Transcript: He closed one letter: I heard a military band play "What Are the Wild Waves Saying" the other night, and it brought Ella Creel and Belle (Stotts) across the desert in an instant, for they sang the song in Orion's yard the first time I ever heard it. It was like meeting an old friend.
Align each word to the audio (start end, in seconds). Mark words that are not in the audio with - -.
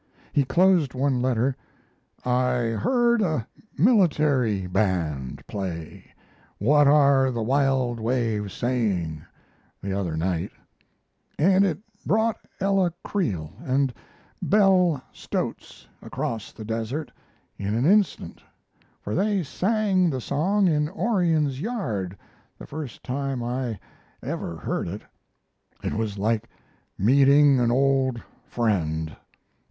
He 0.33 0.43
closed 0.43 0.95
one 0.95 1.21
letter: 1.21 1.55
I 2.25 2.69
heard 2.73 3.21
a 3.21 3.45
military 3.77 4.65
band 4.65 5.45
play 5.45 6.05
"What 6.57 6.87
Are 6.87 7.29
the 7.29 7.43
Wild 7.43 7.99
Waves 7.99 8.51
Saying" 8.51 9.23
the 9.79 9.93
other 9.93 10.17
night, 10.17 10.51
and 11.37 11.63
it 11.63 11.77
brought 12.03 12.39
Ella 12.59 12.91
Creel 13.03 13.53
and 13.63 13.93
Belle 14.41 15.03
(Stotts) 15.13 15.85
across 16.01 16.51
the 16.51 16.65
desert 16.65 17.11
in 17.59 17.75
an 17.75 17.85
instant, 17.85 18.41
for 19.03 19.13
they 19.13 19.43
sang 19.43 20.09
the 20.09 20.19
song 20.19 20.67
in 20.67 20.89
Orion's 20.89 21.61
yard 21.61 22.17
the 22.57 22.65
first 22.65 23.03
time 23.03 23.43
I 23.43 23.77
ever 24.23 24.55
heard 24.55 24.87
it. 24.87 25.03
It 25.83 25.93
was 25.93 26.17
like 26.17 26.49
meeting 26.97 27.59
an 27.59 27.69
old 27.69 28.19
friend. 28.47 29.15